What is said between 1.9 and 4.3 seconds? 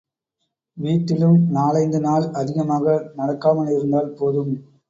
நாள் அதிகமாக நடக்காமலிருந்தால்